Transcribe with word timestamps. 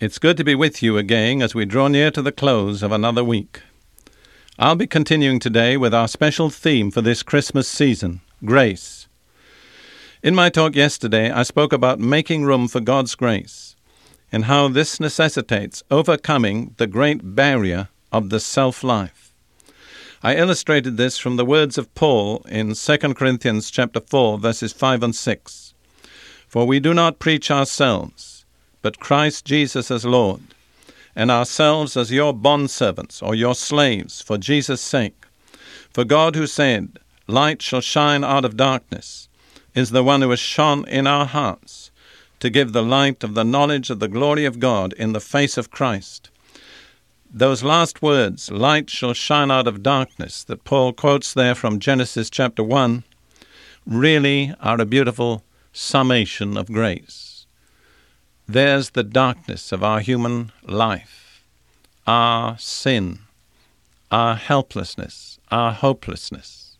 It's 0.00 0.20
good 0.20 0.36
to 0.36 0.44
be 0.44 0.54
with 0.54 0.80
you 0.80 0.96
again 0.96 1.42
as 1.42 1.56
we 1.56 1.64
draw 1.64 1.88
near 1.88 2.12
to 2.12 2.22
the 2.22 2.30
close 2.30 2.84
of 2.84 2.92
another 2.92 3.24
week. 3.24 3.62
I'll 4.56 4.76
be 4.76 4.86
continuing 4.86 5.40
today 5.40 5.76
with 5.76 5.92
our 5.92 6.06
special 6.06 6.50
theme 6.50 6.92
for 6.92 7.02
this 7.02 7.24
Christmas 7.24 7.66
season 7.66 8.20
grace. 8.44 9.08
In 10.22 10.36
my 10.36 10.50
talk 10.50 10.76
yesterday, 10.76 11.32
I 11.32 11.42
spoke 11.42 11.72
about 11.72 11.98
making 11.98 12.44
room 12.44 12.68
for 12.68 12.78
God's 12.78 13.16
grace 13.16 13.74
and 14.30 14.44
how 14.44 14.68
this 14.68 15.00
necessitates 15.00 15.82
overcoming 15.90 16.76
the 16.76 16.86
great 16.86 17.34
barrier 17.34 17.88
of 18.12 18.30
the 18.30 18.38
self 18.38 18.84
life. 18.84 19.32
I 20.22 20.36
illustrated 20.36 20.96
this 20.96 21.18
from 21.18 21.34
the 21.34 21.44
words 21.44 21.76
of 21.76 21.92
Paul 21.96 22.46
in 22.48 22.74
2 22.74 22.98
Corinthians 23.14 23.68
chapter 23.68 23.98
4 23.98 24.38
verses 24.38 24.72
5 24.72 25.02
and 25.02 25.16
6. 25.16 25.74
For 26.46 26.68
we 26.68 26.78
do 26.78 26.94
not 26.94 27.18
preach 27.18 27.50
ourselves 27.50 28.37
but 28.82 29.00
Christ 29.00 29.44
Jesus 29.44 29.90
as 29.90 30.04
Lord, 30.04 30.40
and 31.16 31.30
ourselves 31.30 31.96
as 31.96 32.12
your 32.12 32.32
bondservants 32.32 33.22
or 33.22 33.34
your 33.34 33.54
slaves 33.54 34.20
for 34.20 34.38
Jesus' 34.38 34.80
sake. 34.80 35.26
For 35.90 36.04
God, 36.04 36.36
who 36.36 36.46
said, 36.46 36.98
Light 37.26 37.60
shall 37.60 37.80
shine 37.80 38.24
out 38.24 38.44
of 38.44 38.56
darkness, 38.56 39.28
is 39.74 39.90
the 39.90 40.04
one 40.04 40.22
who 40.22 40.30
has 40.30 40.40
shone 40.40 40.86
in 40.88 41.06
our 41.06 41.26
hearts 41.26 41.90
to 42.40 42.50
give 42.50 42.72
the 42.72 42.82
light 42.82 43.24
of 43.24 43.34
the 43.34 43.44
knowledge 43.44 43.90
of 43.90 43.98
the 43.98 44.08
glory 44.08 44.44
of 44.44 44.60
God 44.60 44.92
in 44.94 45.12
the 45.12 45.20
face 45.20 45.56
of 45.56 45.70
Christ. 45.70 46.30
Those 47.30 47.62
last 47.62 48.00
words, 48.00 48.50
light 48.50 48.88
shall 48.88 49.12
shine 49.12 49.50
out 49.50 49.66
of 49.66 49.82
darkness, 49.82 50.44
that 50.44 50.64
Paul 50.64 50.92
quotes 50.92 51.34
there 51.34 51.54
from 51.54 51.78
Genesis 51.78 52.30
chapter 52.30 52.62
1, 52.62 53.04
really 53.86 54.54
are 54.60 54.80
a 54.80 54.86
beautiful 54.86 55.42
summation 55.72 56.56
of 56.56 56.72
grace. 56.72 57.27
There's 58.50 58.90
the 58.90 59.02
darkness 59.02 59.72
of 59.72 59.84
our 59.84 60.00
human 60.00 60.52
life, 60.62 61.44
our 62.06 62.56
sin, 62.58 63.18
our 64.10 64.36
helplessness, 64.36 65.38
our 65.50 65.70
hopelessness. 65.70 66.78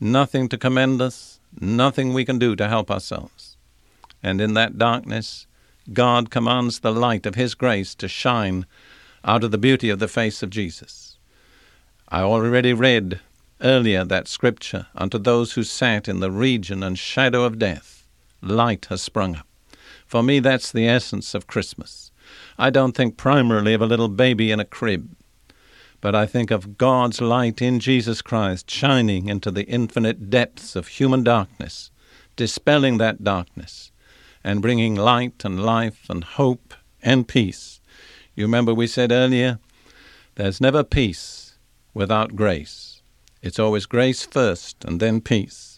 Nothing 0.00 0.48
to 0.48 0.58
commend 0.58 1.00
us, 1.00 1.38
nothing 1.60 2.12
we 2.12 2.24
can 2.24 2.40
do 2.40 2.56
to 2.56 2.68
help 2.68 2.90
ourselves. 2.90 3.56
And 4.24 4.40
in 4.40 4.54
that 4.54 4.76
darkness, 4.76 5.46
God 5.92 6.30
commands 6.30 6.80
the 6.80 6.90
light 6.90 7.26
of 7.26 7.36
His 7.36 7.54
grace 7.54 7.94
to 7.94 8.08
shine 8.08 8.66
out 9.24 9.44
of 9.44 9.52
the 9.52 9.58
beauty 9.58 9.88
of 9.88 10.00
the 10.00 10.08
face 10.08 10.42
of 10.42 10.50
Jesus. 10.50 11.16
I 12.08 12.22
already 12.22 12.72
read 12.72 13.20
earlier 13.60 14.04
that 14.06 14.26
scripture 14.26 14.88
unto 14.96 15.18
those 15.18 15.52
who 15.52 15.62
sat 15.62 16.08
in 16.08 16.18
the 16.18 16.32
region 16.32 16.82
and 16.82 16.98
shadow 16.98 17.44
of 17.44 17.60
death, 17.60 18.04
light 18.40 18.86
has 18.86 19.00
sprung 19.00 19.36
up. 19.36 19.46
For 20.12 20.22
me, 20.22 20.40
that's 20.40 20.70
the 20.70 20.86
essence 20.86 21.34
of 21.34 21.46
Christmas. 21.46 22.10
I 22.58 22.68
don't 22.68 22.94
think 22.94 23.16
primarily 23.16 23.72
of 23.72 23.80
a 23.80 23.86
little 23.86 24.10
baby 24.10 24.50
in 24.50 24.60
a 24.60 24.64
crib, 24.66 25.16
but 26.02 26.14
I 26.14 26.26
think 26.26 26.50
of 26.50 26.76
God's 26.76 27.22
light 27.22 27.62
in 27.62 27.80
Jesus 27.80 28.20
Christ 28.20 28.70
shining 28.70 29.30
into 29.30 29.50
the 29.50 29.64
infinite 29.64 30.28
depths 30.28 30.76
of 30.76 30.88
human 30.88 31.24
darkness, 31.24 31.90
dispelling 32.36 32.98
that 32.98 33.24
darkness, 33.24 33.90
and 34.44 34.60
bringing 34.60 34.94
light 34.96 35.46
and 35.46 35.64
life 35.64 36.04
and 36.10 36.24
hope 36.24 36.74
and 37.02 37.26
peace. 37.26 37.80
You 38.34 38.44
remember 38.44 38.74
we 38.74 38.88
said 38.88 39.12
earlier, 39.12 39.60
there's 40.34 40.60
never 40.60 40.84
peace 40.84 41.56
without 41.94 42.36
grace. 42.36 43.00
It's 43.40 43.58
always 43.58 43.86
grace 43.86 44.26
first 44.26 44.84
and 44.84 45.00
then 45.00 45.22
peace. 45.22 45.71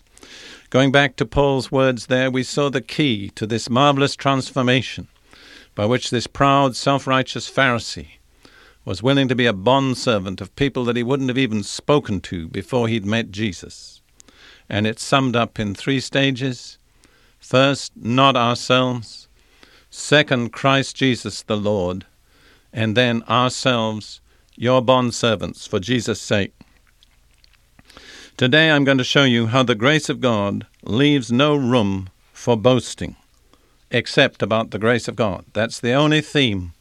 Going 0.75 0.91
back 0.91 1.15
to 1.17 1.25
Paul's 1.25 1.71
words 1.71 2.07
there, 2.07 2.33
we 2.33 2.43
saw 2.43 2.69
the 2.69 2.81
key 2.81 3.31
to 3.37 3.47
this 3.47 3.71
marvelous 3.71 4.17
transformation 4.17 5.07
by 5.77 5.87
which 5.87 6.11
this 6.11 6.27
proud, 6.27 6.75
self 6.75 7.07
righteous 7.07 7.49
Pharisee 7.49 8.19
was 8.85 9.01
willing 9.01 9.29
to 9.29 9.37
be 9.37 9.47
a 9.47 9.53
bondservant 9.53 10.41
of 10.41 10.57
people 10.57 10.85
that 10.87 10.97
he 10.97 11.05
wouldn't 11.05 11.29
have 11.29 11.39
even 11.39 11.63
spoken 11.63 12.21
to 12.23 12.49
before 12.49 12.89
he'd 12.89 13.07
met 13.07 13.31
Jesus. 13.31 14.03
And 14.69 14.85
it's 14.85 15.05
summed 15.05 15.37
up 15.37 15.61
in 15.61 15.77
three 15.77 16.01
stages. 16.01 16.77
First, 17.39 17.93
not 17.95 18.35
ourselves. 18.35 19.29
Second, 19.91 20.53
Christ 20.53 20.97
Jesus 20.97 21.43
the 21.43 21.57
Lord. 21.57 22.05
And 22.73 22.97
then 22.97 23.23
ourselves, 23.29 24.21
your 24.57 24.83
bondservants, 24.83 25.69
for 25.69 25.79
Jesus' 25.79 26.21
sake. 26.21 26.53
Today 28.37 28.69
I'm 28.69 28.83
going 28.83 28.99
to 28.99 29.05
show 29.05 29.23
you 29.23 29.47
how 29.47 29.63
the 29.63 29.77
grace 29.77 30.09
of 30.09 30.21
God 30.21 30.67
leaves 30.83 31.31
no 31.31 31.55
room 31.55 32.09
for 32.33 32.57
boasting 32.57 33.15
except 33.93 34.43
about 34.43 34.73
the 34.73 34.79
grace 34.81 35.07
of 35.07 35.15
God. 35.15 35.45
That's 35.53 35.79
the 35.79 35.93
only 35.93 36.21
theme 36.21 36.73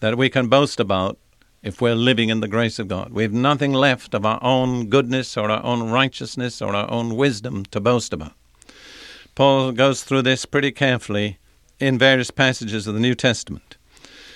that 0.00 0.18
we 0.18 0.28
can 0.28 0.48
boast 0.48 0.80
about 0.80 1.16
if 1.62 1.80
we're 1.80 1.94
living 1.94 2.28
in 2.28 2.40
the 2.40 2.48
grace 2.48 2.80
of 2.80 2.88
God. 2.88 3.12
We 3.12 3.22
have 3.22 3.32
nothing 3.32 3.72
left 3.72 4.14
of 4.14 4.26
our 4.26 4.42
own 4.42 4.88
goodness 4.88 5.36
or 5.36 5.48
our 5.48 5.62
own 5.62 5.90
righteousness 5.92 6.60
or 6.60 6.74
our 6.74 6.90
own 6.90 7.14
wisdom 7.14 7.66
to 7.66 7.78
boast 7.78 8.12
about. 8.12 8.32
Paul 9.36 9.70
goes 9.70 10.02
through 10.02 10.22
this 10.22 10.44
pretty 10.44 10.72
carefully 10.72 11.38
in 11.78 11.98
various 11.98 12.32
passages 12.32 12.88
of 12.88 12.94
the 12.94 13.00
New 13.00 13.14
Testament. 13.14 13.76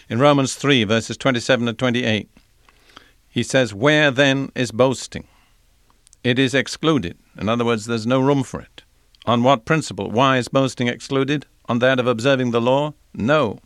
In 0.09 0.21
Romans 0.21 0.55
3, 0.55 0.85
verses 0.85 1.17
27 1.17 1.67
and 1.67 1.77
28, 1.77 2.29
he 3.29 3.43
says, 3.43 3.75
Where 3.75 4.13
then 4.13 4.53
is 4.55 4.71
boasting? 4.71 5.27
It 6.25 6.39
is 6.39 6.55
excluded. 6.55 7.19
In 7.39 7.49
other 7.49 7.65
words, 7.65 7.85
there's 7.85 8.07
no 8.07 8.19
room 8.19 8.43
for 8.43 8.61
it. 8.61 8.83
On 9.27 9.43
what 9.43 9.67
principle? 9.67 10.11
Why 10.11 10.39
is 10.39 10.49
boasting 10.49 10.89
excluded? 10.89 11.47
On 11.67 11.79
that 11.79 12.01
of 12.01 12.07
observing 12.07 12.51
the 12.51 12.61
law? 12.61 12.95
No. 13.15 13.61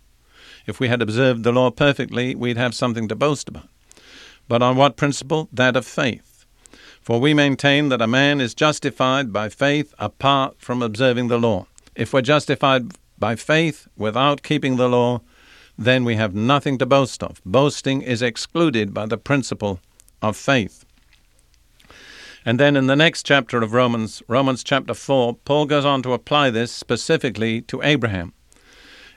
If 0.67 0.81
we 0.81 0.89
had 0.89 1.01
observed 1.01 1.45
the 1.45 1.53
law 1.53 1.71
perfectly, 1.71 2.35
we'd 2.35 2.59
have 2.59 2.75
something 2.75 3.09
to 3.09 3.17
boast 3.17 3.49
about. 3.49 3.69
But 4.49 4.61
on 4.61 4.77
what 4.77 4.97
principle? 4.97 5.49
That 5.53 5.77
of 5.77 5.87
faith. 5.87 6.45
For 7.01 7.21
we 7.21 7.33
maintain 7.33 7.89
that 7.89 8.03
a 8.03 8.07
man 8.07 8.41
is 8.41 8.55
justified 8.55 9.33
by 9.33 9.49
faith 9.49 9.95
apart 9.99 10.57
from 10.59 10.83
observing 10.83 11.29
the 11.29 11.39
law. 11.39 11.67
If 11.95 12.13
we're 12.13 12.23
justified 12.23 12.93
by 13.19 13.37
faith 13.37 13.89
without 13.97 14.43
keeping 14.43 14.77
the 14.77 14.89
law, 14.89 15.23
then 15.77 16.05
we 16.05 16.17
have 16.17 16.35
nothing 16.35 16.77
to 16.79 16.87
boast 16.87 17.23
of. 17.23 17.41
Boasting 17.47 18.03
is 18.03 18.21
excluded 18.21 18.93
by 18.93 19.07
the 19.07 19.17
principle 19.17 19.81
of 20.21 20.37
faith. 20.37 20.85
And 22.49 22.59
then 22.59 22.77
in 22.77 22.87
the 22.87 22.97
next 22.97 23.27
chapter 23.27 23.63
of 23.63 23.75
Romans, 23.75 24.23
Romans 24.27 24.65
chapter 24.65 24.95
4, 24.95 25.35
Paul 25.45 25.67
goes 25.67 25.85
on 25.85 26.03
to 26.03 26.15
apply 26.15 26.49
this 26.49 26.73
specifically 26.73 27.61
to 27.61 27.83
Abraham. 27.83 28.33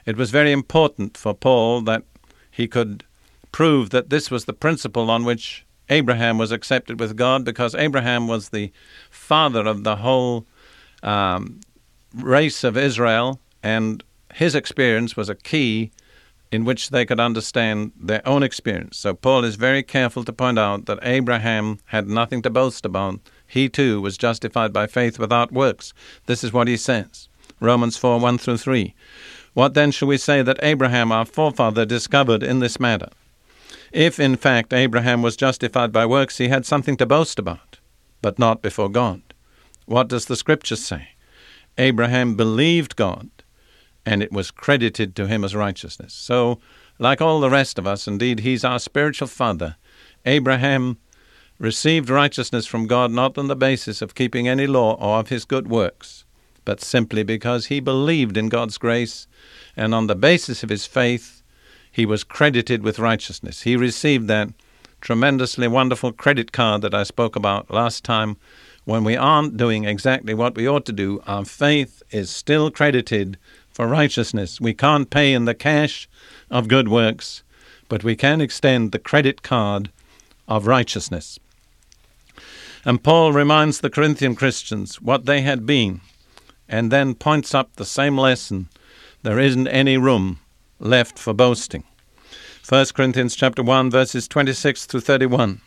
It 0.04 0.18
was 0.18 0.30
very 0.30 0.52
important 0.52 1.16
for 1.16 1.32
Paul 1.32 1.80
that 1.80 2.02
he 2.50 2.68
could 2.68 3.04
prove 3.50 3.88
that 3.88 4.10
this 4.10 4.30
was 4.30 4.44
the 4.44 4.52
principle 4.52 5.10
on 5.10 5.24
which 5.24 5.64
Abraham 5.88 6.36
was 6.36 6.52
accepted 6.52 7.00
with 7.00 7.16
God 7.16 7.42
because 7.42 7.74
Abraham 7.74 8.28
was 8.28 8.50
the 8.50 8.70
father 9.10 9.66
of 9.66 9.82
the 9.82 9.96
whole 9.96 10.44
um, 11.02 11.60
race 12.14 12.64
of 12.64 12.76
Israel, 12.76 13.40
and 13.62 14.04
his 14.34 14.54
experience 14.54 15.16
was 15.16 15.30
a 15.30 15.34
key 15.34 15.90
in 16.52 16.66
which 16.66 16.90
they 16.90 17.06
could 17.06 17.18
understand 17.18 17.92
their 17.98 18.20
own 18.28 18.42
experience. 18.42 18.98
So 18.98 19.14
Paul 19.14 19.42
is 19.42 19.56
very 19.56 19.82
careful 19.82 20.22
to 20.22 20.32
point 20.34 20.58
out 20.58 20.84
that 20.84 20.98
Abraham 21.02 21.78
had 21.86 22.06
nothing 22.06 22.42
to 22.42 22.50
boast 22.50 22.84
about. 22.84 23.20
He 23.46 23.70
too 23.70 24.02
was 24.02 24.18
justified 24.18 24.70
by 24.72 24.86
faith 24.86 25.18
without 25.18 25.50
works. 25.50 25.94
This 26.26 26.44
is 26.44 26.52
what 26.52 26.68
he 26.68 26.76
says 26.76 27.28
Romans 27.58 27.96
4 27.96 28.20
1 28.20 28.36
through 28.36 28.58
3. 28.58 28.94
What 29.54 29.72
then 29.72 29.90
shall 29.90 30.08
we 30.08 30.18
say 30.18 30.42
that 30.42 30.62
Abraham, 30.62 31.10
our 31.10 31.24
forefather, 31.24 31.86
discovered 31.86 32.42
in 32.42 32.60
this 32.60 32.78
matter? 32.78 33.08
If, 33.90 34.20
in 34.20 34.36
fact, 34.36 34.72
Abraham 34.72 35.22
was 35.22 35.36
justified 35.36 35.92
by 35.92 36.06
works, 36.06 36.38
he 36.38 36.48
had 36.48 36.64
something 36.64 36.96
to 36.98 37.06
boast 37.06 37.38
about, 37.38 37.78
but 38.22 38.38
not 38.38 38.62
before 38.62 38.88
God. 38.88 39.22
What 39.86 40.08
does 40.08 40.26
the 40.26 40.36
Scripture 40.36 40.76
say? 40.76 41.08
Abraham 41.76 42.34
believed 42.34 42.96
God, 42.96 43.28
and 44.04 44.22
it 44.22 44.32
was 44.32 44.50
credited 44.50 45.14
to 45.16 45.26
him 45.26 45.44
as 45.44 45.54
righteousness. 45.54 46.12
So, 46.12 46.58
like 46.98 47.20
all 47.20 47.40
the 47.40 47.50
rest 47.50 47.78
of 47.78 47.86
us, 47.86 48.06
indeed, 48.06 48.40
he's 48.40 48.64
our 48.64 48.78
spiritual 48.78 49.28
father. 49.28 49.76
Abraham 50.24 50.98
received 51.58 52.10
righteousness 52.10 52.66
from 52.66 52.86
God 52.86 53.10
not 53.10 53.38
on 53.38 53.48
the 53.48 53.56
basis 53.56 54.02
of 54.02 54.14
keeping 54.14 54.48
any 54.48 54.66
law 54.66 54.94
or 54.94 55.18
of 55.18 55.28
his 55.28 55.44
good 55.44 55.68
works, 55.68 56.24
but 56.64 56.80
simply 56.80 57.22
because 57.22 57.66
he 57.66 57.80
believed 57.80 58.36
in 58.36 58.48
God's 58.48 58.78
grace, 58.78 59.26
and 59.76 59.94
on 59.94 60.06
the 60.06 60.14
basis 60.14 60.62
of 60.62 60.70
his 60.70 60.86
faith, 60.86 61.42
he 61.90 62.06
was 62.06 62.24
credited 62.24 62.82
with 62.82 62.98
righteousness. 62.98 63.62
He 63.62 63.76
received 63.76 64.26
that 64.28 64.48
tremendously 65.00 65.68
wonderful 65.68 66.12
credit 66.12 66.52
card 66.52 66.82
that 66.82 66.94
I 66.94 67.02
spoke 67.02 67.36
about 67.36 67.70
last 67.70 68.04
time. 68.04 68.36
When 68.84 69.04
we 69.04 69.16
aren't 69.16 69.56
doing 69.56 69.84
exactly 69.84 70.34
what 70.34 70.56
we 70.56 70.68
ought 70.68 70.86
to 70.86 70.92
do, 70.92 71.20
our 71.26 71.44
faith 71.44 72.02
is 72.10 72.30
still 72.30 72.70
credited 72.70 73.38
for 73.72 73.86
righteousness. 73.86 74.60
We 74.60 74.74
can't 74.74 75.10
pay 75.10 75.32
in 75.32 75.44
the 75.44 75.54
cash 75.54 76.08
of 76.50 76.68
good 76.68 76.88
works, 76.88 77.42
but 77.88 78.04
we 78.04 78.16
can 78.16 78.40
extend 78.40 78.92
the 78.92 78.98
credit 78.98 79.42
card 79.42 79.90
of 80.46 80.66
righteousness. 80.66 81.38
And 82.84 83.02
Paul 83.02 83.32
reminds 83.32 83.80
the 83.80 83.90
Corinthian 83.90 84.34
Christians 84.34 85.00
what 85.00 85.24
they 85.26 85.42
had 85.42 85.64
been, 85.66 86.00
and 86.68 86.90
then 86.90 87.14
points 87.14 87.54
up 87.54 87.76
the 87.76 87.84
same 87.84 88.18
lesson. 88.18 88.68
There 89.22 89.38
isn't 89.38 89.68
any 89.68 89.96
room 89.96 90.40
left 90.80 91.18
for 91.18 91.32
boasting. 91.32 91.84
1 92.68 92.86
Corinthians 92.94 93.36
chapter 93.36 93.62
1 93.62 93.90
verses 93.90 94.28
26 94.28 94.86
through 94.86 95.00
31. 95.00 95.60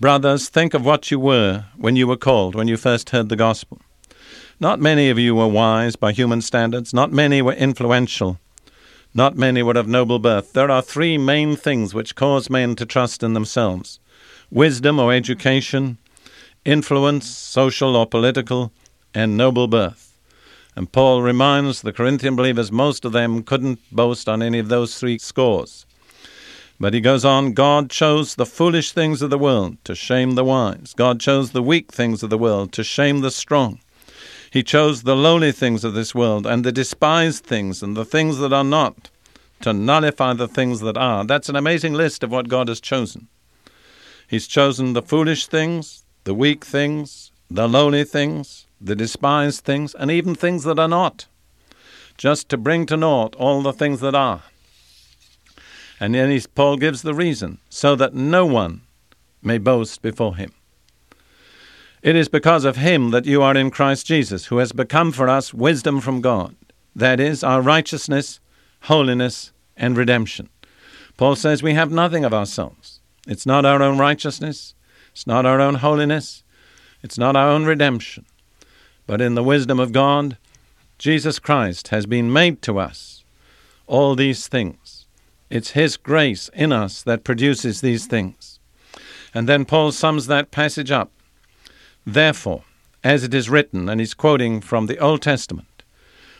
Brothers, 0.00 0.48
think 0.48 0.72
of 0.72 0.84
what 0.84 1.10
you 1.10 1.20
were 1.20 1.66
when 1.76 1.96
you 1.96 2.06
were 2.06 2.16
called, 2.16 2.54
when 2.54 2.68
you 2.68 2.78
first 2.78 3.10
heard 3.10 3.28
the 3.28 3.36
gospel. 3.36 3.80
Not 4.62 4.78
many 4.78 5.08
of 5.08 5.18
you 5.18 5.34
were 5.34 5.48
wise 5.48 5.96
by 5.96 6.12
human 6.12 6.42
standards, 6.42 6.92
not 6.92 7.10
many 7.10 7.40
were 7.40 7.54
influential, 7.54 8.38
not 9.14 9.34
many 9.34 9.62
were 9.62 9.72
of 9.72 9.88
noble 9.88 10.18
birth. 10.18 10.52
There 10.52 10.70
are 10.70 10.82
three 10.82 11.16
main 11.16 11.56
things 11.56 11.94
which 11.94 12.14
cause 12.14 12.50
men 12.50 12.76
to 12.76 12.84
trust 12.84 13.22
in 13.22 13.32
themselves 13.32 14.00
wisdom 14.50 14.98
or 14.98 15.14
education, 15.14 15.96
influence, 16.66 17.26
social 17.26 17.96
or 17.96 18.04
political, 18.04 18.70
and 19.14 19.34
noble 19.34 19.66
birth. 19.66 20.12
And 20.76 20.92
Paul 20.92 21.22
reminds 21.22 21.80
the 21.80 21.92
Corinthian 21.94 22.36
believers 22.36 22.70
most 22.70 23.06
of 23.06 23.12
them 23.12 23.42
couldn't 23.42 23.78
boast 23.90 24.28
on 24.28 24.42
any 24.42 24.58
of 24.58 24.68
those 24.68 24.98
three 24.98 25.16
scores. 25.16 25.86
But 26.78 26.92
he 26.92 27.00
goes 27.00 27.24
on 27.24 27.54
God 27.54 27.88
chose 27.88 28.34
the 28.34 28.44
foolish 28.44 28.92
things 28.92 29.22
of 29.22 29.30
the 29.30 29.38
world 29.38 29.78
to 29.84 29.94
shame 29.94 30.34
the 30.34 30.44
wise. 30.44 30.92
God 30.94 31.18
chose 31.18 31.52
the 31.52 31.62
weak 31.62 31.90
things 31.90 32.22
of 32.22 32.28
the 32.28 32.36
world 32.36 32.72
to 32.72 32.84
shame 32.84 33.22
the 33.22 33.30
strong. 33.30 33.80
He 34.50 34.64
chose 34.64 35.02
the 35.02 35.14
lowly 35.14 35.52
things 35.52 35.84
of 35.84 35.94
this 35.94 36.14
world 36.14 36.44
and 36.46 36.64
the 36.64 36.72
despised 36.72 37.44
things 37.44 37.82
and 37.82 37.96
the 37.96 38.04
things 38.04 38.38
that 38.38 38.52
are 38.52 38.64
not 38.64 39.08
to 39.60 39.72
nullify 39.72 40.32
the 40.32 40.48
things 40.48 40.80
that 40.80 40.96
are. 40.96 41.24
That's 41.24 41.48
an 41.48 41.56
amazing 41.56 41.94
list 41.94 42.24
of 42.24 42.32
what 42.32 42.48
God 42.48 42.68
has 42.68 42.80
chosen. 42.80 43.28
He's 44.26 44.48
chosen 44.48 44.92
the 44.92 45.02
foolish 45.02 45.46
things, 45.46 46.04
the 46.24 46.34
weak 46.34 46.64
things, 46.64 47.30
the 47.48 47.68
lowly 47.68 48.04
things, 48.04 48.66
the 48.80 48.96
despised 48.96 49.64
things, 49.64 49.94
and 49.94 50.10
even 50.10 50.34
things 50.34 50.64
that 50.64 50.78
are 50.78 50.88
not, 50.88 51.26
just 52.16 52.48
to 52.48 52.56
bring 52.56 52.86
to 52.86 52.96
naught 52.96 53.36
all 53.36 53.62
the 53.62 53.72
things 53.72 54.00
that 54.00 54.14
are. 54.14 54.42
And 56.00 56.14
then 56.14 56.30
he, 56.30 56.40
Paul 56.54 56.76
gives 56.76 57.02
the 57.02 57.14
reason 57.14 57.58
so 57.68 57.94
that 57.96 58.14
no 58.14 58.46
one 58.46 58.82
may 59.42 59.58
boast 59.58 60.00
before 60.00 60.36
him. 60.36 60.52
It 62.02 62.16
is 62.16 62.28
because 62.28 62.64
of 62.64 62.76
him 62.76 63.10
that 63.10 63.26
you 63.26 63.42
are 63.42 63.56
in 63.56 63.70
Christ 63.70 64.06
Jesus, 64.06 64.46
who 64.46 64.56
has 64.58 64.72
become 64.72 65.12
for 65.12 65.28
us 65.28 65.52
wisdom 65.52 66.00
from 66.00 66.22
God, 66.22 66.56
that 66.96 67.20
is, 67.20 67.44
our 67.44 67.60
righteousness, 67.60 68.40
holiness, 68.82 69.52
and 69.76 69.96
redemption. 69.96 70.48
Paul 71.18 71.36
says 71.36 71.62
we 71.62 71.74
have 71.74 71.92
nothing 71.92 72.24
of 72.24 72.32
ourselves. 72.32 73.00
It's 73.26 73.44
not 73.44 73.66
our 73.66 73.82
own 73.82 73.98
righteousness, 73.98 74.74
it's 75.12 75.26
not 75.26 75.44
our 75.44 75.60
own 75.60 75.76
holiness, 75.76 76.42
it's 77.02 77.18
not 77.18 77.36
our 77.36 77.48
own 77.48 77.64
redemption. 77.66 78.24
But 79.06 79.20
in 79.20 79.34
the 79.34 79.42
wisdom 79.42 79.78
of 79.78 79.92
God, 79.92 80.38
Jesus 80.98 81.38
Christ 81.38 81.88
has 81.88 82.06
been 82.06 82.32
made 82.32 82.62
to 82.62 82.78
us 82.78 83.24
all 83.86 84.14
these 84.14 84.48
things. 84.48 85.04
It's 85.50 85.72
His 85.72 85.96
grace 85.96 86.48
in 86.54 86.72
us 86.72 87.02
that 87.02 87.24
produces 87.24 87.80
these 87.80 88.06
things. 88.06 88.58
And 89.34 89.48
then 89.48 89.64
Paul 89.64 89.92
sums 89.92 90.28
that 90.28 90.50
passage 90.50 90.90
up. 90.90 91.10
Therefore, 92.12 92.64
as 93.04 93.22
it 93.22 93.32
is 93.32 93.48
written, 93.48 93.88
and 93.88 94.00
he's 94.00 94.14
quoting 94.14 94.60
from 94.60 94.86
the 94.86 94.98
Old 94.98 95.22
Testament, 95.22 95.84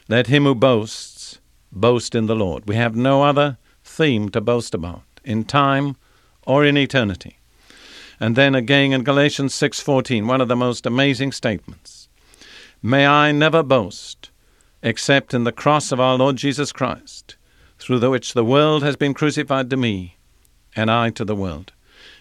let 0.09 0.27
him 0.27 0.43
who 0.43 0.57
boasts 0.57 1.39
boast 1.71 2.17
in 2.17 2.27
the 2.27 2.35
Lord. 2.35 2.67
We 2.67 2.75
have 2.75 2.97
no 2.97 3.23
other 3.23 3.57
theme 3.85 4.31
to 4.31 4.41
boast 4.41 4.75
about 4.75 5.05
in 5.25 5.45
time 5.45 5.95
or 6.45 6.65
in 6.65 6.77
eternity. 6.77 7.39
And 8.19 8.35
then 8.35 8.57
again 8.57 8.93
in 8.93 9.05
Galatians 9.05 9.55
6:14, 9.55 10.27
one 10.27 10.41
of 10.41 10.49
the 10.49 10.57
most 10.57 10.87
amazing 10.87 11.31
statements. 11.31 12.09
May 12.83 13.07
I 13.07 13.31
never 13.31 13.63
boast 13.63 14.31
except 14.83 15.35
in 15.35 15.45
the 15.45 15.53
cross 15.53 15.93
of 15.93 16.01
our 16.01 16.17
Lord 16.17 16.35
Jesus 16.35 16.73
Christ, 16.73 17.37
through 17.79 18.11
which 18.11 18.35
the 18.35 18.45
world 18.45 18.83
has 18.83 18.97
been 18.97 19.15
crucified 19.15 19.71
to 19.71 19.77
me 19.77 20.17
and 20.75 20.91
I 20.91 21.11
to 21.11 21.25
the 21.25 21.37
world. 21.37 21.71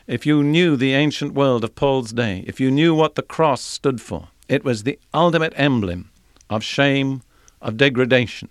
If 0.09 0.25
you 0.25 0.41
knew 0.41 0.75
the 0.75 0.95
ancient 0.95 1.35
world 1.35 1.63
of 1.63 1.75
Paul's 1.75 2.11
day, 2.11 2.44
if 2.47 2.59
you 2.59 2.71
knew 2.71 2.95
what 2.95 3.13
the 3.13 3.21
cross 3.21 3.61
stood 3.61 4.01
for, 4.01 4.29
it 4.47 4.63
was 4.63 4.81
the 4.81 4.97
ultimate 5.13 5.53
emblem 5.56 6.09
of 6.50 6.63
shame, 6.63 7.21
of 7.61 7.77
degradation. 7.77 8.50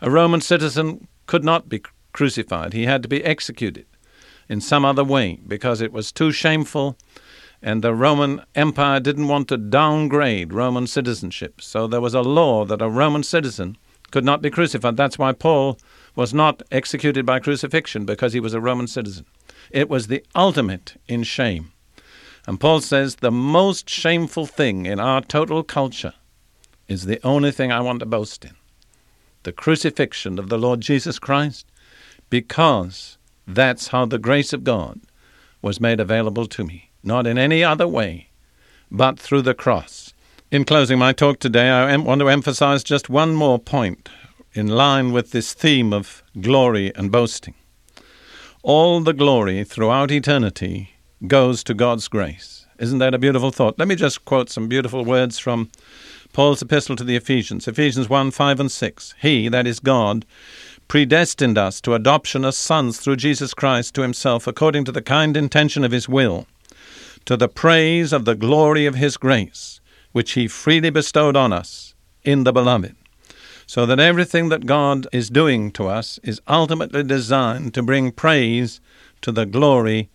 A 0.00 0.10
Roman 0.10 0.40
citizen 0.40 1.06
could 1.26 1.44
not 1.44 1.68
be 1.68 1.84
crucified, 2.12 2.72
he 2.72 2.86
had 2.86 3.04
to 3.04 3.08
be 3.08 3.24
executed 3.24 3.86
in 4.48 4.60
some 4.60 4.84
other 4.84 5.04
way 5.04 5.38
because 5.46 5.80
it 5.80 5.92
was 5.92 6.10
too 6.10 6.32
shameful 6.32 6.98
and 7.62 7.82
the 7.82 7.94
Roman 7.94 8.42
Empire 8.56 8.98
didn't 8.98 9.28
want 9.28 9.46
to 9.50 9.58
downgrade 9.58 10.52
Roman 10.52 10.88
citizenship. 10.88 11.60
So 11.60 11.86
there 11.86 12.00
was 12.00 12.14
a 12.14 12.22
law 12.22 12.64
that 12.64 12.82
a 12.82 12.88
Roman 12.88 13.22
citizen 13.22 13.76
could 14.10 14.24
not 14.24 14.42
be 14.42 14.50
crucified. 14.50 14.96
That's 14.96 15.20
why 15.20 15.34
Paul 15.34 15.78
was 16.16 16.34
not 16.34 16.64
executed 16.72 17.24
by 17.24 17.38
crucifixion 17.38 18.06
because 18.06 18.32
he 18.32 18.40
was 18.40 18.54
a 18.54 18.60
Roman 18.60 18.88
citizen. 18.88 19.26
It 19.70 19.88
was 19.88 20.06
the 20.06 20.24
ultimate 20.34 21.00
in 21.08 21.22
shame. 21.22 21.72
And 22.46 22.58
Paul 22.58 22.80
says 22.80 23.16
the 23.16 23.30
most 23.30 23.88
shameful 23.88 24.46
thing 24.46 24.86
in 24.86 24.98
our 24.98 25.20
total 25.20 25.62
culture 25.62 26.14
is 26.88 27.06
the 27.06 27.20
only 27.24 27.52
thing 27.52 27.70
I 27.70 27.80
want 27.80 28.00
to 28.00 28.06
boast 28.06 28.44
in 28.44 28.54
the 29.42 29.52
crucifixion 29.52 30.38
of 30.38 30.48
the 30.48 30.58
Lord 30.58 30.80
Jesus 30.80 31.18
Christ, 31.18 31.66
because 32.28 33.16
that's 33.46 33.88
how 33.88 34.04
the 34.04 34.18
grace 34.18 34.52
of 34.52 34.64
God 34.64 35.00
was 35.62 35.80
made 35.80 36.00
available 36.00 36.46
to 36.46 36.64
me, 36.64 36.90
not 37.02 37.26
in 37.26 37.38
any 37.38 37.64
other 37.64 37.88
way, 37.88 38.28
but 38.90 39.18
through 39.18 39.42
the 39.42 39.54
cross. 39.54 40.12
In 40.50 40.64
closing 40.64 40.98
my 40.98 41.12
talk 41.12 41.38
today, 41.38 41.68
I 41.70 41.96
want 41.96 42.20
to 42.20 42.28
emphasize 42.28 42.84
just 42.84 43.08
one 43.08 43.34
more 43.34 43.58
point 43.58 44.08
in 44.52 44.68
line 44.68 45.12
with 45.12 45.30
this 45.30 45.54
theme 45.54 45.92
of 45.92 46.22
glory 46.40 46.92
and 46.94 47.10
boasting. 47.10 47.54
All 48.62 49.00
the 49.00 49.14
glory 49.14 49.64
throughout 49.64 50.10
eternity 50.10 50.90
goes 51.26 51.64
to 51.64 51.72
God's 51.72 52.08
grace. 52.08 52.66
Isn't 52.78 52.98
that 52.98 53.14
a 53.14 53.18
beautiful 53.18 53.50
thought? 53.50 53.78
Let 53.78 53.88
me 53.88 53.94
just 53.94 54.26
quote 54.26 54.50
some 54.50 54.68
beautiful 54.68 55.02
words 55.02 55.38
from 55.38 55.70
Paul's 56.34 56.60
epistle 56.60 56.94
to 56.96 57.04
the 57.04 57.16
Ephesians, 57.16 57.66
Ephesians 57.66 58.10
1 58.10 58.30
5 58.30 58.60
and 58.60 58.70
6. 58.70 59.14
He, 59.18 59.48
that 59.48 59.66
is 59.66 59.80
God, 59.80 60.26
predestined 60.88 61.56
us 61.56 61.80
to 61.80 61.94
adoption 61.94 62.44
as 62.44 62.58
sons 62.58 63.00
through 63.00 63.16
Jesus 63.16 63.54
Christ 63.54 63.94
to 63.94 64.02
himself, 64.02 64.46
according 64.46 64.84
to 64.84 64.92
the 64.92 65.00
kind 65.00 65.38
intention 65.38 65.82
of 65.82 65.92
his 65.92 66.06
will, 66.06 66.46
to 67.24 67.38
the 67.38 67.48
praise 67.48 68.12
of 68.12 68.26
the 68.26 68.34
glory 68.34 68.84
of 68.84 68.94
his 68.94 69.16
grace, 69.16 69.80
which 70.12 70.32
he 70.32 70.46
freely 70.46 70.90
bestowed 70.90 71.34
on 71.34 71.50
us 71.50 71.94
in 72.24 72.44
the 72.44 72.52
Beloved 72.52 72.94
so 73.70 73.86
that 73.86 74.00
everything 74.00 74.48
that 74.48 74.66
God 74.66 75.06
is 75.12 75.30
doing 75.30 75.70
to 75.70 75.86
us 75.86 76.18
is 76.24 76.42
ultimately 76.48 77.04
designed 77.04 77.72
to 77.74 77.84
bring 77.84 78.10
praise 78.10 78.80
to 79.22 79.30
the 79.30 79.46
glory 79.46 80.08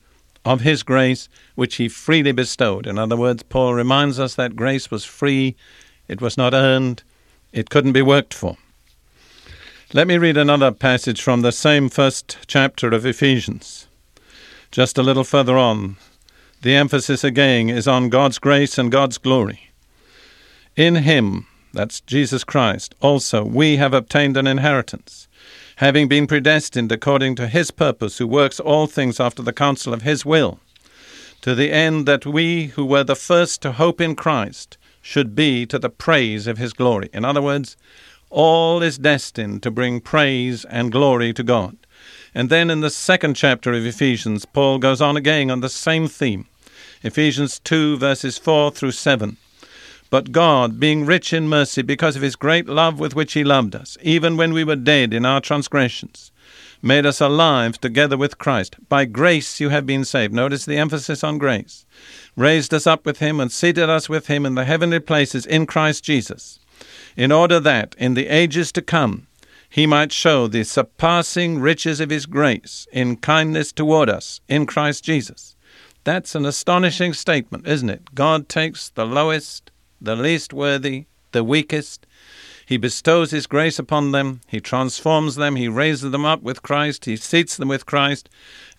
of 0.44 0.60
His 0.60 0.84
grace, 0.84 1.30
which 1.56 1.76
He 1.76 1.88
freely 1.88 2.34
bestowed. 2.34 2.86
In 2.86 3.00
other 3.00 3.16
words, 3.16 3.44
Paul 3.44 3.74
reminds 3.74 4.20
us 4.20 4.36
that 4.36 4.58
grace 4.58 4.92
was 4.92 5.06
free, 5.06 5.56
it 6.10 6.20
was 6.20 6.38
not 6.38 6.54
earned, 6.54 7.04
it 7.54 7.70
couldn't 7.70 7.94
be 7.94 8.02
worked 8.02 8.34
for. 8.34 8.58
Let 9.94 10.08
me 10.08 10.18
read 10.18 10.36
another 10.36 10.74
passage 10.74 11.22
from 11.22 11.42
the 11.42 11.54
same 11.54 11.88
first 11.88 12.38
chapter 12.48 12.90
of 12.90 13.06
Ephesians. 13.06 13.88
Just 14.70 14.98
a 14.98 15.04
little 15.04 15.24
further 15.24 15.58
on, 15.58 15.96
the 16.62 16.76
emphasis 16.76 17.24
again 17.24 17.70
is 17.70 17.88
on 17.88 18.10
God's 18.10 18.38
grace 18.38 18.78
and 18.78 18.92
God's 18.92 19.18
glory. 19.18 19.72
In 20.76 20.96
Him, 20.96 21.48
that's 21.76 22.02
Jesus 22.02 22.44
Christ, 22.44 22.96
also 23.02 23.44
we 23.44 23.78
have 23.78 23.94
obtained 23.94 24.38
an 24.38 24.48
inheritance, 24.48 25.28
having 25.78 26.08
been 26.08 26.26
predestined 26.26 26.92
according 26.92 27.36
to 27.36 27.48
his 27.48 27.70
purpose, 27.70 28.18
who 28.18 28.28
works 28.28 28.60
all 28.60 28.88
things 28.88 29.20
after 29.20 29.44
the 29.44 29.54
counsel 29.54 29.94
of 29.94 30.02
his 30.02 30.26
will, 30.26 30.60
to 31.42 31.54
the 31.54 31.72
end 31.72 32.08
that 32.08 32.26
we 32.26 32.68
who 32.68 32.86
were 32.86 33.04
the 33.04 33.16
first 33.16 33.62
to 33.62 33.74
hope 33.74 34.02
in 34.02 34.16
Christ 34.16 34.78
should 35.02 35.36
be 35.36 35.66
to 35.68 35.78
the 35.78 35.90
praise 35.90 36.48
of 36.48 36.58
his 36.58 36.74
glory. 36.74 37.10
In 37.14 37.24
other 37.24 37.42
words, 37.42 37.78
all 38.32 38.82
is 38.82 38.98
destined 38.98 39.62
to 39.64 39.70
bring 39.70 40.02
praise 40.02 40.66
and 40.66 40.92
glory 40.92 41.32
to 41.34 41.44
God. 41.44 41.78
And 42.34 42.50
then 42.50 42.70
in 42.70 42.82
the 42.82 42.90
second 42.90 43.36
chapter 43.36 43.72
of 43.74 43.86
Ephesians, 43.86 44.46
Paul 44.46 44.80
goes 44.80 45.02
on 45.02 45.16
again 45.16 45.52
on 45.52 45.62
the 45.62 45.70
same 45.70 46.08
theme. 46.08 46.48
Ephesians 47.04 47.60
2, 47.60 47.98
verses 47.98 48.38
4 48.38 48.72
through 48.72 48.92
7. 48.92 49.38
But 50.10 50.32
God, 50.32 50.80
being 50.80 51.06
rich 51.06 51.34
in 51.34 51.48
mercy 51.48 51.82
because 51.82 52.16
of 52.16 52.22
his 52.22 52.36
great 52.36 52.68
love 52.68 53.00
with 53.00 53.16
which 53.16 53.34
he 53.34 53.44
loved 53.44 53.76
us, 53.76 53.98
even 54.02 54.38
when 54.38 54.54
we 54.54 54.64
were 54.64 54.76
dead 54.76 55.14
in 55.14 55.26
our 55.26 55.42
transgressions, 55.42 56.32
made 56.82 57.06
us 57.06 57.20
alive 57.20 57.80
together 57.82 58.16
with 58.16 58.38
Christ. 58.38 58.76
By 58.88 59.06
grace 59.06 59.60
you 59.60 59.70
have 59.70 59.86
been 59.86 60.06
saved. 60.06 60.34
Notice 60.34 60.66
the 60.66 60.78
emphasis 60.78 61.24
on 61.24 61.40
grace. 61.40 61.86
Raised 62.36 62.74
us 62.74 62.86
up 62.86 63.06
with 63.06 63.18
him 63.20 63.40
and 63.40 63.52
seated 63.52 63.90
us 63.90 64.08
with 64.08 64.28
him 64.28 64.46
in 64.46 64.56
the 64.56 64.66
heavenly 64.66 65.00
places 65.00 65.46
in 65.46 65.66
Christ 65.66 66.04
Jesus, 66.04 66.60
in 67.18 67.32
order 67.32 67.60
that, 67.60 67.96
in 67.98 68.14
the 68.14 68.28
ages 68.28 68.72
to 68.74 68.82
come, 68.82 69.28
he 69.68 69.88
might 69.88 70.12
show 70.12 70.48
the 70.48 70.64
surpassing 70.64 71.60
riches 71.60 72.00
of 72.00 72.10
his 72.10 72.26
grace 72.26 72.88
in 72.94 73.18
kindness 73.18 73.72
toward 73.72 74.10
us 74.10 74.40
in 74.48 74.66
Christ 74.66 75.04
Jesus. 75.04 75.56
That's 76.04 76.36
an 76.36 76.46
astonishing 76.46 77.14
statement, 77.14 77.68
isn't 77.68 77.90
it? 77.90 78.14
God 78.14 78.48
takes 78.48 78.90
the 78.90 79.06
lowest, 79.06 79.72
the 80.06 80.16
least 80.16 80.54
worthy, 80.54 81.06
the 81.32 81.44
weakest. 81.44 82.08
He 82.66 82.78
bestows 82.78 83.32
His 83.32 83.46
grace 83.46 83.78
upon 83.78 84.12
them. 84.12 84.42
He 84.48 84.60
transforms 84.60 85.36
them. 85.36 85.56
He 85.56 85.68
raises 85.68 86.12
them 86.12 86.26
up 86.26 86.42
with 86.42 86.64
Christ. 86.64 87.06
He 87.06 87.16
seats 87.16 87.58
them 87.58 87.68
with 87.68 87.86
Christ. 87.86 88.30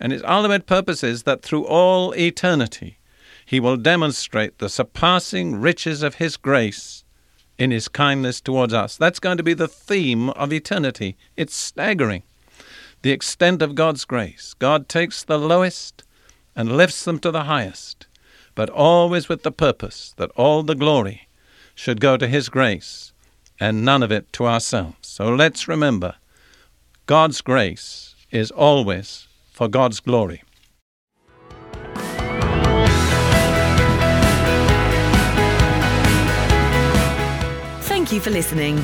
And 0.00 0.12
His 0.12 0.23
ultimate 0.25 0.66
purpose 0.66 1.04
is 1.04 1.25
that 1.25 1.42
through 1.42 1.66
all 1.66 2.12
eternity, 2.14 2.99
He 3.45 3.61
will 3.61 3.76
demonstrate 3.76 4.59
the 4.59 4.68
surpassing 4.68 5.61
riches 5.61 6.02
of 6.02 6.16
His 6.16 6.37
grace 6.37 7.04
in 7.59 7.71
His 7.71 7.88
kindness 7.88 8.40
towards 8.40 8.75
us. 8.75 8.97
That's 8.97 9.21
going 9.21 9.37
to 9.37 9.42
be 9.42 9.54
the 9.54 9.68
theme 9.68 10.30
of 10.30 10.52
eternity. 10.52 11.16
It's 11.37 11.54
staggering. 11.54 12.23
The 13.02 13.12
extent 13.12 13.62
of 13.62 13.75
God's 13.75 14.04
grace. 14.04 14.54
God 14.59 14.88
takes 14.88 15.23
the 15.23 15.38
lowest 15.38 16.02
and 16.56 16.76
lifts 16.76 17.04
them 17.04 17.18
to 17.21 17.30
the 17.30 17.45
highest 17.45 18.06
but 18.57 18.71
always 18.71 19.29
with 19.29 19.45
the 19.45 19.53
purpose 19.53 20.13
that 20.17 20.33
all 20.35 20.65
the 20.65 20.75
glory 20.75 21.29
should 21.77 22.01
go 22.01 22.17
to 22.17 22.27
His 22.27 22.49
grace 22.49 23.13
and 23.61 23.85
none 23.85 24.03
of 24.03 24.11
it 24.11 24.33
to 24.33 24.47
ourselves. 24.47 24.97
So 25.03 25.33
let's 25.33 25.69
remember 25.69 26.17
God's 27.07 27.41
grace 27.41 28.17
is 28.33 28.51
always 28.51 29.29
for 29.53 29.69
God's 29.69 30.01
glory. 30.01 30.43
Thank 37.83 38.13
you 38.13 38.21
for 38.21 38.31
listening. 38.31 38.83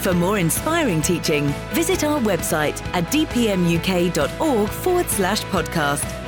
For 0.00 0.12
more 0.12 0.38
inspiring 0.38 1.00
teaching, 1.00 1.46
visit 1.72 2.04
our 2.04 2.20
website 2.20 2.82
at 2.94 3.04
dpmuk.org 3.04 4.68
forward 4.68 5.08
slash 5.08 5.42
podcast 5.44 6.23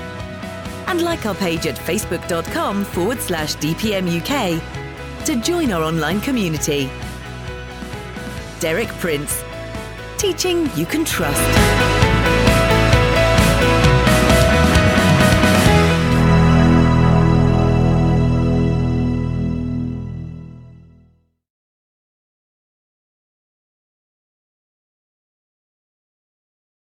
and 0.86 1.02
like 1.02 1.26
our 1.26 1.34
page 1.34 1.66
at 1.66 1.76
facebook.com 1.76 2.84
forward 2.84 3.20
slash 3.20 3.56
dpmuk 3.56 4.60
to 5.24 5.36
join 5.36 5.72
our 5.72 5.82
online 5.82 6.20
community. 6.20 6.90
Derek 8.60 8.88
Prince, 9.00 9.42
teaching 10.18 10.70
you 10.76 10.86
can 10.86 11.04
trust. 11.04 11.95